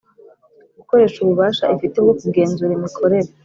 [0.77, 3.29] gukoresha ububasha ifite bwo kugenzura imikorere